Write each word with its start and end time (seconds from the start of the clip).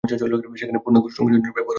সেখানে 0.09 0.79
পূর্ণাঙ্গ 0.83 1.07
সঙ্গীতযন্ত্রের 1.17 1.55
ব্যবহারও 1.55 1.65
দুর্লভ। 1.65 1.69